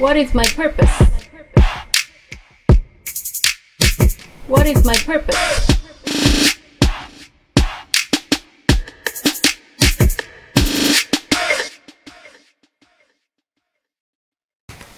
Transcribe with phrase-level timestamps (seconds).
[0.00, 0.88] What is my purpose?
[4.48, 5.36] What is my purpose?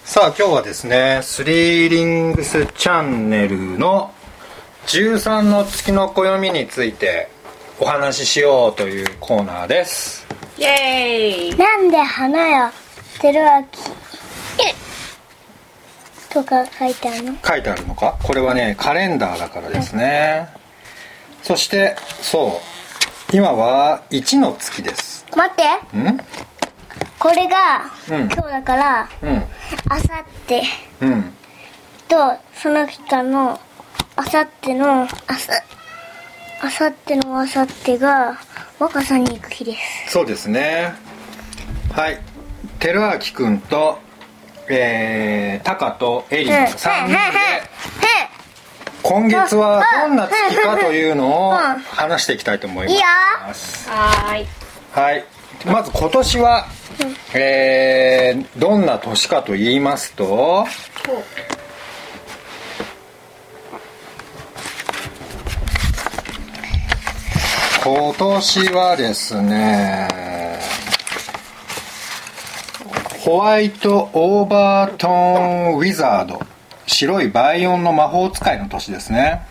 [0.05, 4.13] さあ今日はですねスリーリングスチャンネルの
[4.85, 7.27] 13の月の暦について
[7.77, 10.25] お話ししようというコーナーです
[10.57, 12.71] イェーイなんで花や
[13.19, 14.02] 照明
[16.33, 17.35] とか書いてあるの？
[17.45, 18.17] 書いてあるのか？
[18.23, 20.49] これはねカレンダーだからですね。
[21.43, 22.59] そしてそ
[23.31, 23.35] う。
[23.35, 25.25] 今は1の月です。
[25.35, 25.97] 待って。
[25.97, 26.19] ん？
[27.19, 28.25] これが、うん。
[28.25, 29.43] 今日だからうん。
[29.89, 30.63] あさって
[31.01, 31.33] うん。
[32.07, 32.17] と
[32.55, 33.59] その人の
[34.15, 35.53] あさってのあさ
[36.61, 38.39] あさってのあさってが
[38.79, 40.11] 若さに行く日です。
[40.11, 40.93] そうですね。
[41.91, 42.19] はい。
[42.79, 43.99] 照明くんと
[44.69, 46.67] えー、タカとエリの3
[47.05, 47.17] 人で
[49.03, 53.89] 今月はどんな月かというのをうん話していきたいと思います。
[53.89, 54.47] はーい。
[54.93, 55.25] はい。
[55.65, 56.65] まず今年は、
[57.33, 60.65] えー、どんな年かと言いますと
[67.83, 70.22] 今年はですね
[73.23, 76.41] ホワイトオーバートーンウィザード。
[76.85, 79.47] 白いバイオンの魔法使いの年ですね。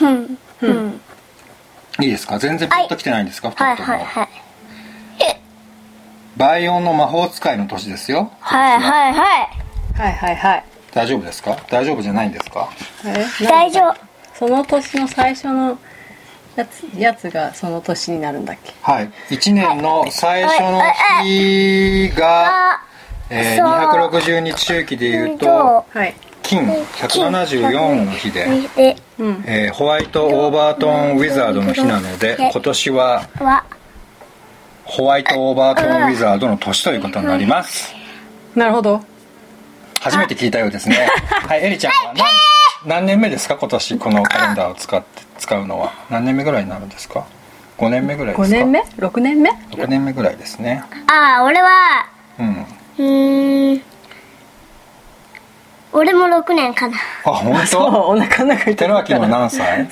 [0.00, 1.00] うんうん。
[2.00, 2.38] いいですか？
[2.38, 3.98] 全然ピンときてないんですか、はい二人とも。
[3.98, 4.28] はいはい。
[6.36, 8.30] バイオンの魔法使いの年ですよ。
[8.38, 9.08] はいは。
[9.08, 9.48] いはい。
[9.98, 10.64] はいはいはい。
[10.92, 11.56] 大丈夫ですか？
[11.68, 12.68] 大丈夫じゃないんですか？
[13.04, 13.96] え大丈夫。
[14.34, 15.76] その年の最初の
[16.56, 18.72] やつやつがその年になるんだっけ？
[18.82, 19.10] はい。
[19.30, 20.82] 1年の最初の
[21.24, 22.80] 日が、あ
[23.30, 26.14] えーそう260日周期でいうとはい。
[26.42, 26.66] 金
[26.96, 32.36] 174の日で、えーホワイトオーバートーンウィザードの日なので。
[32.52, 33.64] 今年はは
[34.84, 37.94] ホワイトオーバートーンウィザードの年ということになります
[38.56, 39.00] なるほど
[40.00, 41.08] 初めて聞いたようですね
[41.46, 41.64] はい。
[41.64, 42.12] エリちゃんは。
[42.14, 42.24] 何
[42.86, 43.56] 何年目ですか？
[43.56, 45.92] 今年このカレンダーを使って使うのは。
[46.10, 47.26] 何年目ぐらいになるんですか
[47.78, 50.82] ？5年目ぐらいです5か年目？6年目？6年目ぐらいですね。
[51.06, 52.06] ああ俺は
[52.38, 52.66] うん。
[52.98, 53.82] うーん。
[55.92, 56.96] 俺も6年かな。
[57.24, 58.08] あ本当？
[58.08, 59.88] お腹の中に寺脇の何歳？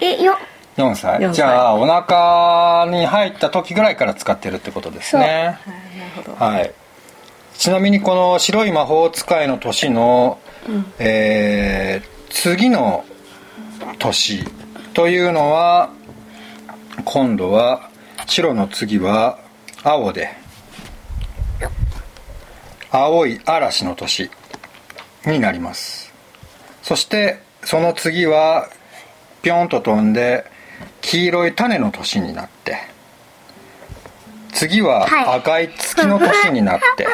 [0.00, 0.38] えよ。
[0.76, 1.18] 4歳。
[1.18, 1.34] 4歳。
[1.34, 5.58] じゃあお腹に入った時ぐらいから使ってるってことですね。
[5.66, 6.44] なるほど。
[6.44, 6.72] はい。
[7.58, 10.38] ちなみにこの白い魔法使いの年の、
[10.98, 13.04] えー次の
[13.98, 14.44] 年
[14.92, 15.90] というのは
[17.04, 17.90] 今度は
[18.26, 19.38] 白の次は
[19.82, 20.36] 青で
[22.90, 24.30] 青い嵐の年
[25.24, 26.12] になります。
[26.82, 28.68] そしてその次は
[29.42, 30.44] ぴょんと飛んで
[31.00, 32.76] 黄色い種の年になって
[34.52, 35.38] 次ははい。
[35.38, 37.06] 赤い月の年になって、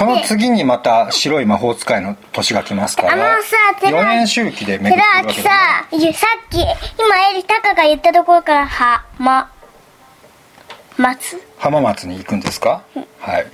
[0.00, 6.56] その次にまた白い魔法使いの年が来ますかあらのさ寺4年周期で巡寺ってるわけ脇さいやさっき
[6.98, 9.52] 今エリタカが言ったところからはま
[10.96, 11.38] 松？
[11.58, 12.82] 浜松に行くんですか、
[13.18, 13.46] はい。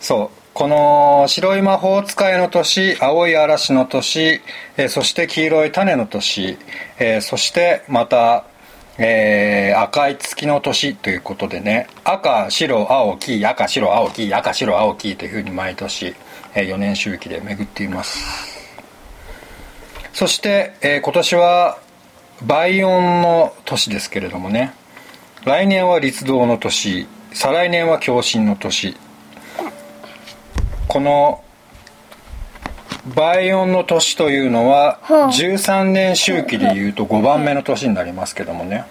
[0.00, 0.38] そう。
[0.54, 4.40] この白い魔法使いの年青い嵐の年、
[4.76, 6.58] えーそして黄色い種の年、
[7.00, 8.44] えーそしてまた、
[8.98, 16.16] えー赤い月の年ということでね赤白青黄赤白青黄赤白青黄というふうに毎年、
[16.54, 18.68] え4年周期で巡っています。
[20.12, 21.78] そして、えー今年は
[22.44, 24.72] 倍音の年ですけれどもね
[25.44, 28.96] 来年は立道の年再来年は共振の年。
[30.88, 31.44] この
[33.14, 35.26] 倍音の年というのはほう。
[35.26, 38.84] 13年周期でいうと5番目の年になりますけどもね、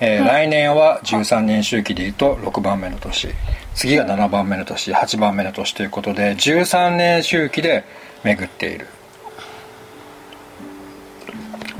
[0.00, 3.28] えー来年は13年周期でいうと6番目の年。
[3.74, 7.84] 次が7番目の年8番目の年ということで13年周期で
[8.22, 8.86] 巡っている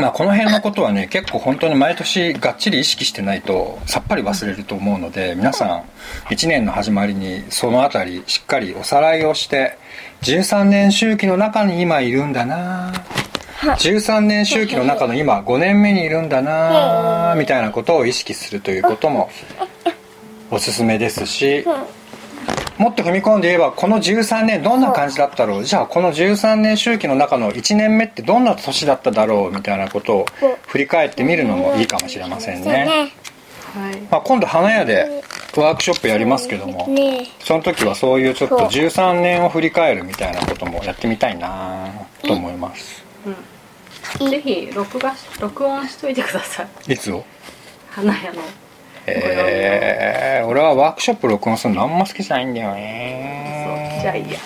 [0.05, 5.85] まあこの辺のことはね結構本当に毎年がっちり意識してないとさっぱり忘れると思うので皆さん
[6.29, 9.79] 1年の始まりにそのあたりしっかりおさらいをして
[10.21, 12.93] 13年周期の中に今いるんだな
[13.63, 19.31] 13年周期の中の今5年目にいるんだなみたいなことを意識するということも
[20.51, 21.65] おすすめですし
[22.79, 25.65] もっと踏み込んで言えばこの13年どんな感じだったろう？
[25.65, 29.53] じゃあこの13年周期の中の1年目ってどんな年だっただろう？
[29.53, 30.27] みたいなことを
[30.67, 33.13] 振り返ってみるのもいいかもしれませんね、
[33.75, 34.01] はい。
[34.11, 35.23] まあ、今度花屋で
[35.57, 37.29] ワークショップやりますけどもね。
[37.39, 38.69] その時はそういうちょっとそう。
[38.69, 41.89] 13年を振り返るみたいなこともやってみたいな
[42.23, 43.05] と思います。
[44.19, 46.93] ぜひ録画し録音しといてください。
[46.93, 47.25] いつを？
[47.91, 48.43] 花屋の
[49.07, 52.77] えー、俺はワークショップ録音するのあんま好きじゃないんだよそう。
[52.77, 54.39] ねじゃあいいや。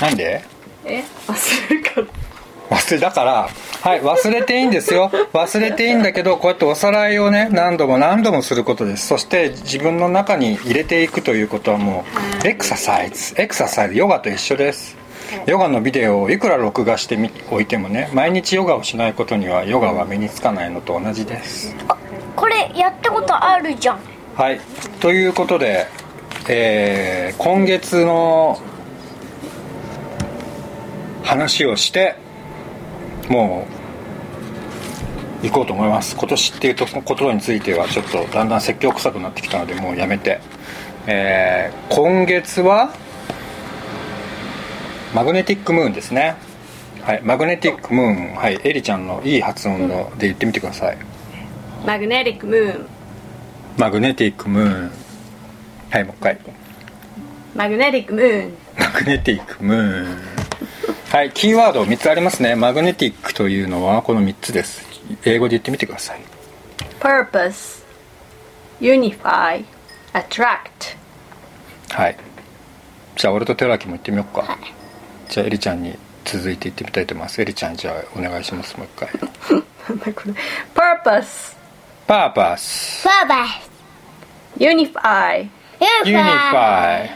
[0.00, 0.44] なんで？
[0.84, 1.02] え？
[1.26, 2.06] 忘れるから
[2.76, 3.48] 忘れだから
[3.82, 5.10] はい忘れていいんですよ。
[5.32, 9.06] 忘れていいんだけどこうやっておさらいをね何度も何度もすることです。
[9.06, 12.04] そして自分の中に入れていくということはも
[12.44, 13.34] うエクササイズ。
[13.40, 13.94] エクササイズ。
[13.94, 14.96] ヨガと一緒です
[15.46, 21.74] ヨガのビデオをいくら録画してみおいてもね毎日ヨガをしないことにはヨガは身につかないのと同じです。
[22.36, 23.98] これやったことあるじゃん。
[24.34, 24.60] はい。
[25.00, 25.86] ということで、
[26.48, 28.58] えー今月の
[31.22, 32.16] 話をして
[33.28, 33.66] も
[35.42, 36.16] う行こうと思います。
[36.16, 40.40] 今年っていうとことについてはちょっとだんだん説教臭くなってきたのでもうやめて、
[41.06, 42.92] えー今月は
[45.14, 46.34] マグネティックムーンですね。
[47.02, 48.34] はいマグネティックムーン。
[48.34, 50.98] はいエリちゃんのいい発音ので言ってみてください。
[51.86, 52.86] マグネティックムーン。
[53.78, 54.90] マグネティックムーン。
[55.90, 56.38] はいもう一回。
[57.54, 58.54] マグネティックムーン。
[58.76, 60.18] マグネティックムーン。
[61.10, 62.56] はいキーワード3つありますね。
[62.56, 64.84] マグネティックというのはこの3つです。
[65.24, 66.20] 英語で言ってみてください。
[66.98, 67.84] Purpose.
[68.80, 69.64] Unify.
[70.12, 70.96] Attract.
[71.90, 72.16] はい。
[73.16, 74.58] じゃあ俺と寺木も言ってみようか、
[75.28, 77.40] じゃあエリちゃんに続いて言ってみたいと思います。
[77.42, 78.76] エリちゃんじゃあお願いします。
[78.76, 79.08] もう一回。
[79.88, 80.34] なんだこれ
[80.74, 81.56] ？Purpose
[82.06, 83.48] パーパスバイバイ
[84.58, 85.50] Unify ユ
[86.10, 87.10] ユニファイ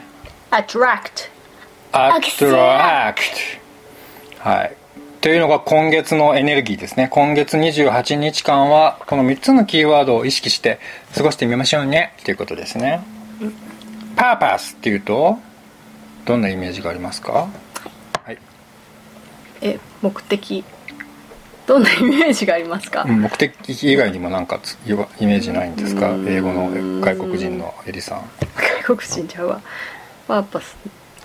[0.50, 1.30] Attract
[1.92, 3.22] アクトラク
[4.42, 4.76] トはい。
[5.20, 7.08] というのが今月のエネルギーですね。
[7.10, 10.78] 今月28日間はこの3つのキーワードを意識して
[11.14, 12.14] 過ごしてみましょうね。
[12.24, 13.00] ということですね。
[14.16, 15.38] パーパスっていうと
[16.24, 17.32] どんなイメージがありますか？
[17.32, 17.48] はい
[19.60, 20.64] え目的
[21.66, 24.94] どんなイメージがありますか、うん目的以外にもなんかつイ
[25.26, 26.14] メージないんですか？
[26.26, 26.70] 英語の
[27.00, 28.22] 外国人のエリさん。
[28.84, 29.60] 外国人ちゃうわ。
[30.26, 30.76] パーパス。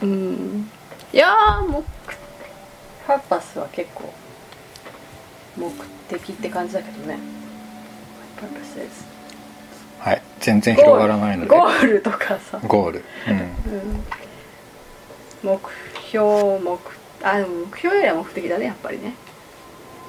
[0.02, 0.70] うん。
[1.14, 1.82] いやー目
[3.08, 4.14] パーパスは結構
[5.56, 5.72] 目
[6.10, 7.18] 的って感じだけどね。
[10.00, 10.22] はい。
[10.42, 11.50] 全然広がらないので。
[11.50, 13.06] ゴールとかさ、ゴール。
[13.30, 13.38] うん。
[13.38, 13.40] う
[15.48, 15.60] ん、目
[16.08, 16.78] 標目
[17.24, 19.14] あでも目標よりは目的だねやっぱりね。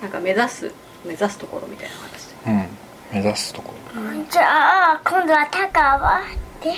[0.02, 0.72] なんか目指す
[1.04, 2.68] 目指すところみたいな形でうん
[3.12, 4.02] 目指すところ。
[4.30, 6.22] じゃあ今度はタカは
[6.62, 6.74] で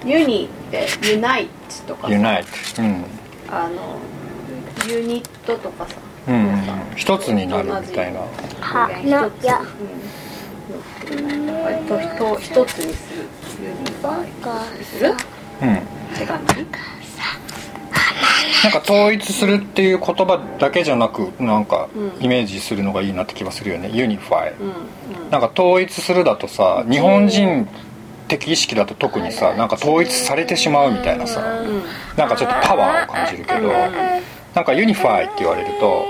[0.05, 2.13] ユニって unite とかさ。
[2.15, 3.05] unite うん。
[3.51, 3.99] あの
[4.89, 5.97] ユニットとかさ、
[6.29, 6.53] うん
[6.97, 8.21] 一つになるみたいな。
[8.61, 9.03] は一
[9.41, 9.61] つなや。
[11.11, 11.47] うん。
[11.47, 13.25] なんかとと一つにする
[13.63, 15.03] unify にす？
[15.05, 15.15] る
[15.63, 15.69] うん。
[18.63, 22.25] なんか統一するっていう言葉だけじゃなくなんかうん。
[22.25, 23.91] イメージするのがいいなって気がするよね。
[23.93, 24.53] unify。
[24.61, 24.71] うんう
[25.27, 25.31] ん。
[25.31, 27.67] なんか統一するだとさ日本人
[28.29, 31.83] 的意識だと特にさなんか統一されてしまうみたいなさうん。
[32.17, 33.69] なんかちょっとパワーを感じるけど
[34.55, 36.05] なんか unify って言われると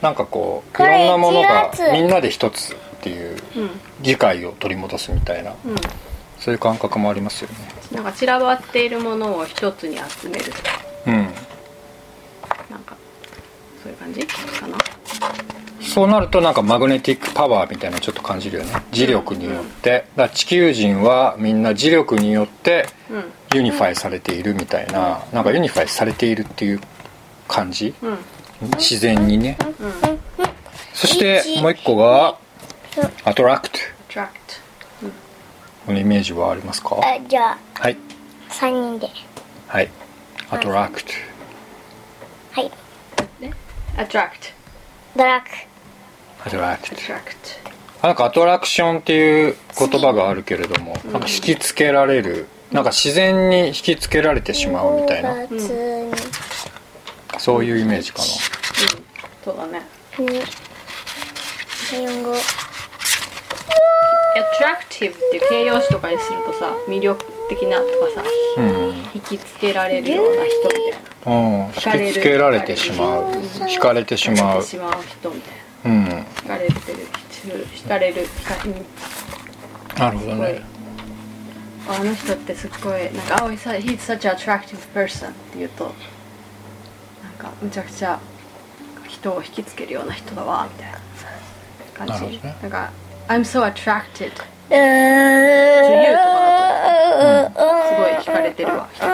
[0.00, 3.70] なんかこういろんなものがみんなで一つっていううん
[4.02, 5.76] 理解を取り戻すみたいなうん。
[6.38, 7.56] そういう感覚もありますよね。
[7.92, 10.58] なんか散らばっているものを一つに集めるとか
[11.06, 11.24] うんなん
[12.84, 12.94] か
[13.82, 14.76] そういう感じかな
[15.96, 18.72] そうなるとなんか magnetic power みたいなのちょっと感じるよね。
[18.92, 20.04] 磁力によって。
[20.14, 23.32] だから地球人はみんな磁力によってうん。
[23.54, 26.80] ユニファイされているみたいななんかユニファイされているっていう
[27.48, 27.94] 感じ？
[28.02, 28.18] うん。
[28.76, 29.56] 自然にね。
[29.80, 30.18] うん。
[30.92, 32.36] そして一もう一個が
[33.24, 33.78] attract
[34.10, 34.34] トラク
[35.86, 36.96] このイメージはありますか？
[36.96, 37.96] あじゃあはい。
[38.50, 39.08] 三人で。
[39.66, 39.88] はい。
[40.50, 41.10] attract
[42.52, 42.70] はい。
[43.96, 44.46] attract
[45.16, 45.46] ドラッグ
[46.46, 47.34] attract attract
[48.02, 55.32] なんかアトラクションっていう言葉があるけれどもなんか引きつけられるなんか自然に引きつけられてしまうみたいな。
[55.34, 56.12] 5月に
[57.40, 58.24] そういうイメージかな。
[59.44, 59.82] そうだね。
[60.18, 60.26] うん。
[60.26, 60.36] 日
[62.06, 62.32] 本語。
[62.32, 62.34] ア
[64.58, 68.22] トラクティブっていう形容詞とかにするとさ魅力的なとかさ
[68.58, 68.94] うん。
[69.14, 70.74] 引きつけられるような人み
[71.24, 71.40] たいな。
[71.40, 71.66] うん。
[71.66, 73.32] 引きつけられてしまう。
[73.32, 74.36] 惹かれてしまう。
[74.36, 76.04] 惹かれてしまう人みたいなうん。
[76.06, 77.06] 惹かれてる
[77.74, 80.62] 惹かれる惹かなるほどね
[81.88, 85.92] あの人ってすっごいなんか「Oh, he's su- he's such an attractive person」って言うとなん
[87.38, 88.18] かむちゃくちゃ
[89.08, 90.98] 人を引きつけるような人だわみたいな
[91.94, 92.12] 感じ。
[92.12, 92.56] なるほどね。
[92.62, 92.90] なんか
[93.28, 94.32] 「I'm so attracted」
[94.70, 96.12] うー。
[97.42, 99.06] んすごい惹かれてるわ人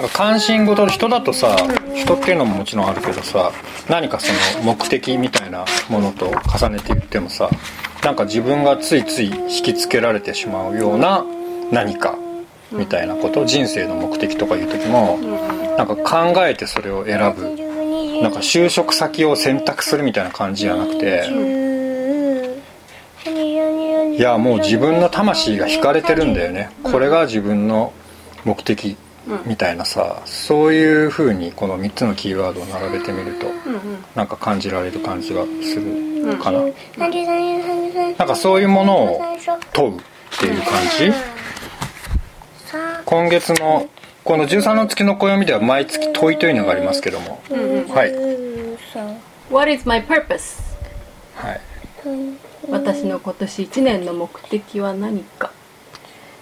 [0.00, 1.54] なんか関心事人だとさ
[1.94, 3.52] 人っていうのももちろんあるけどさ
[3.90, 7.50] 何かその目的みたいなものと重ねて言ってもさ
[8.02, 11.22] なんか自分がついつい引きつけられてしまうような
[11.70, 12.16] 何か
[12.72, 15.18] みたいなこと人生の目的とかいう時も
[15.76, 17.70] なんか考えてそれを選ぶ。
[18.22, 21.24] なんか就職先を選択するみたいな感じじゃなくて
[24.14, 26.70] いやもう自分の魂が惹かれてるんだよね。
[26.82, 27.94] これが自分の
[28.44, 28.96] 目的。
[29.46, 33.46] みたいなさそういう風にこの3つのキーワードを並べてみると
[34.14, 36.60] なんか感じられる感じがするかな。
[36.98, 37.08] な
[38.24, 39.20] んかそういうものを
[39.72, 40.00] 問うっ
[40.38, 41.12] ていう感じ？
[43.04, 43.88] 今月の
[44.24, 47.42] この13の月の暦では毎月問いというのがありますけども。
[47.48, 48.12] はい、
[49.52, 50.60] What is my purpose?
[51.34, 51.60] はい、
[52.70, 55.52] 私の今年1年の目的は何か。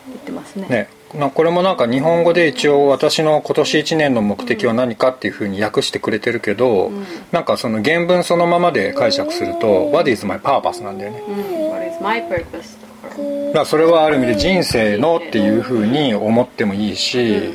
[0.08, 0.66] 言ってますね。
[0.68, 6.90] ねなこれもなんか日本語で一応私の今年1年の目的は何かっていうふうに訳してくれてるけど、
[7.32, 11.22] なんかその原文そのままで解釈すると「What is my purpose」なんだよね。
[11.26, 11.70] うん。
[11.70, 12.76] What is my purpose?
[12.78, 13.16] とか。
[13.48, 17.54] だからそれはある意味で人生のっていうふうに思ってもいいし、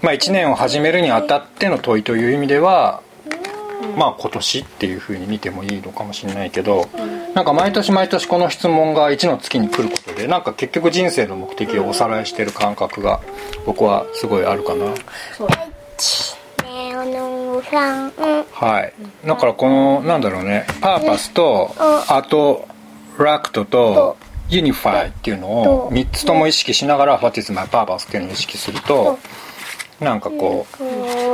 [0.00, 3.02] まあ1年を始めるにあたっての問いという意味では、
[3.96, 6.88] まあ今年っていうふうに見てもいいのかもしれないけど、
[7.34, 13.20] なんか毎年毎年この質問が1の月に来ることでなんか結局人生の目的をおさらいしてる感覚が
[13.66, 14.94] 僕はすごいあるかな。
[18.52, 18.92] はい、
[19.26, 22.68] だからこのなんだろうね purpose と attract と
[23.18, 25.48] unify っていうの
[25.86, 29.18] を3つとも意識しながら「What is my purpose」っていうのを意識すると
[30.00, 30.82] なんかこう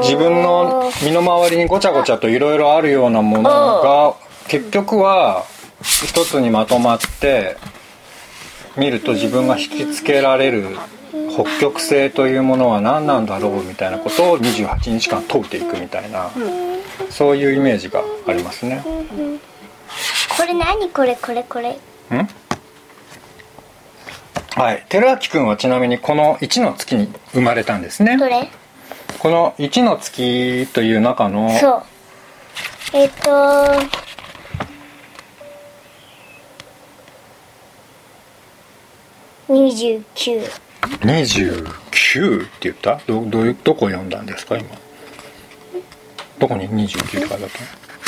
[0.03, 4.15] 自分の身の回りにごちゃごちゃといろいろあるようなものが
[4.49, 5.45] 結局は
[5.83, 7.57] 一つにまとまって
[8.77, 10.77] 見ると自分が引きつけられる
[11.33, 16.31] 北極星というものは何なんだろうみたいなことを28日間問うていくみたいな、
[17.09, 18.85] そういうイメージがありますね。
[20.37, 20.89] これ何？
[20.91, 21.71] これこれこれ。
[21.73, 21.79] ん？
[24.57, 28.17] はい、寺脇君はちなみにこの1の月に生まれたんですね。
[28.17, 28.51] どれ？
[29.19, 31.83] この1の月という中のそう。
[32.95, 33.31] えっ、と
[39.49, 40.43] 29
[41.01, 43.01] 29って言った？
[43.07, 44.69] どどうどこ読んだんですか今？
[46.39, 47.49] どこに？29って書いてあったの？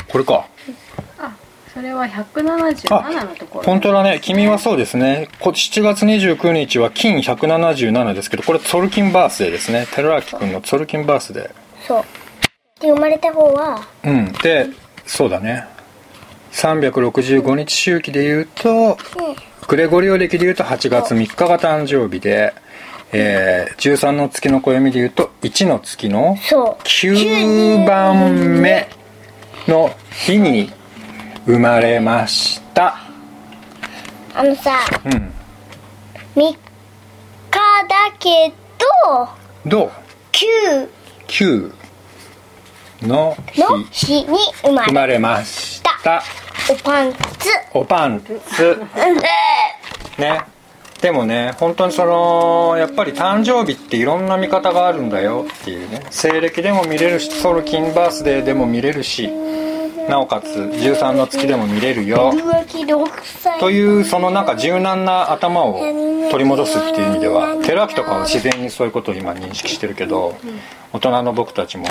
[0.09, 0.47] これか。
[0.92, 0.92] あ
[1.73, 3.65] それは177のところ。
[3.65, 4.21] 本当だね。
[4.21, 5.29] 君はそうですね。
[5.41, 9.87] こ7月29日は金177ですけどこれツォルキンバースデーですね。
[9.95, 11.51] 寺脇君のツォルキンバースデ
[11.87, 12.05] そう。
[12.81, 14.33] で生まれた方はーうん。
[14.43, 14.69] で
[15.07, 15.65] そうだね。
[16.53, 18.99] 365日周期で言うと
[19.67, 22.53] グレゴリオ暦で言うと8月3日が誕生日で、
[23.13, 26.83] えー、13の月の暦で言うと1の月のそう。
[26.83, 28.91] 9番目
[29.67, 30.71] の日に
[31.45, 32.97] 生まれました。
[34.35, 35.13] あのさうん。
[35.13, 35.21] 3
[36.37, 36.57] 日
[37.51, 39.29] だけど
[39.67, 39.91] どう
[40.33, 40.89] ？9
[41.27, 41.73] 9
[43.03, 44.25] の日。
[44.25, 46.23] に生まれ生まれました。
[46.71, 47.19] おパンツ。
[47.75, 48.81] おパンツ。
[50.19, 50.43] ね。
[51.01, 56.07] でもね本当にそのやっぱり誕生日っていろんな見方があるんだよっていうね。
[56.11, 59.29] 西暦でも見れるしソルキンバースデーでも見れるし
[60.09, 62.33] なおかつ13の月でも見れるよ。
[62.33, 63.61] 浮気6歳。
[63.61, 65.81] というそのなんか柔軟な頭を
[66.31, 70.37] 取り戻すっていう意味では寺脇とかは自然にそういうことを今認識してるけど
[70.93, 71.87] 大人の僕たちも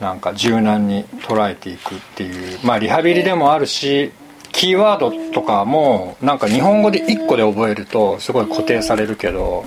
[0.00, 4.12] なんか柔軟に捉えていくっていうまあリハビリでもあるし
[4.50, 9.64] キーワードとかもなんか日本語で1個で覚えるとすごい固定されるけど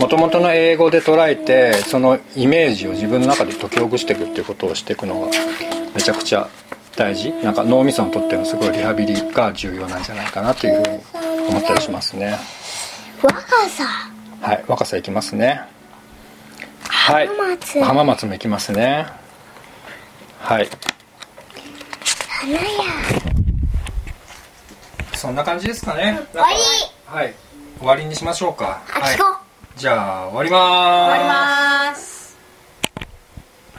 [0.00, 5.28] もともとの英語で捉えてそのイメージを自分の中で解きほぐしていくっていうことをしていくのが
[5.94, 6.48] めちゃくちゃ
[6.96, 7.32] 大事。
[7.42, 11.00] なんか脳みそにとってのすごいリハビリが重要なんじゃないかなというふうに
[11.48, 12.38] 思ったりしますね。
[13.22, 13.84] 若さ。
[14.40, 15.60] はい若さいきますね。
[16.88, 17.26] はい。
[17.28, 17.82] 浜松。
[17.82, 19.06] 浜松も行きますね。
[20.40, 20.68] はい。
[22.28, 22.60] 花屋。
[25.14, 26.20] そんな感じですかね。
[26.32, 26.54] 終わり。
[27.06, 27.34] はい。
[27.78, 28.82] 終わりにしましょうか。
[28.94, 29.18] あはい。
[29.76, 31.10] じゃあ終わりまーす。
[31.10, 31.24] 終わり
[31.90, 32.13] ます